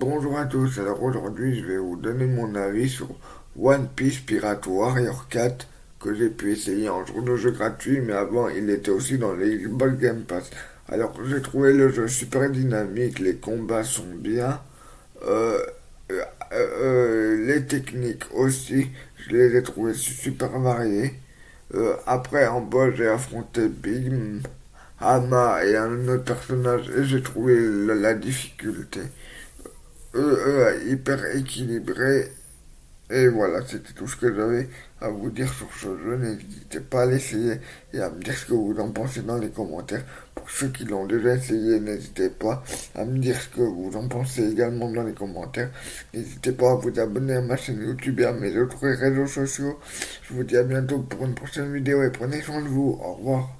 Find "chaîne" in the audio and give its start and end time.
47.56-47.80